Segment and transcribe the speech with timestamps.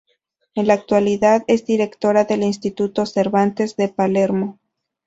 [0.55, 4.57] En la actualidad es directora del Instituto Cervantes de Palermo.